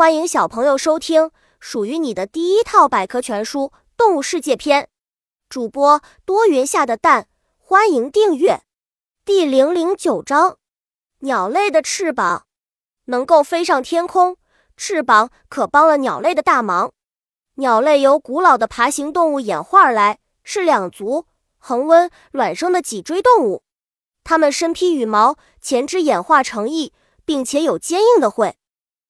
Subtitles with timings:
[0.00, 3.64] 欢迎小朋友收听属于你的第一套百科全书
[3.98, 4.88] 《动物世界》篇。
[5.50, 8.62] 主播多云下的蛋，欢迎订阅。
[9.26, 10.56] 第零零九章：
[11.18, 12.46] 鸟类的翅膀
[13.08, 14.38] 能够飞上天空，
[14.74, 16.90] 翅膀可帮了鸟类的大忙。
[17.56, 21.26] 鸟类由古老的爬行动物演化而来，是两足、
[21.58, 23.62] 恒温、卵生的脊椎动物。
[24.24, 26.94] 它们身披羽毛，前肢演化成翼，
[27.26, 28.56] 并且有坚硬的喙。